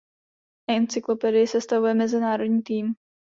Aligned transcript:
Encyklopedii 0.69 1.47
sestavuje 1.51 1.93
mezinárodní 1.93 2.61
tým. 2.63 2.85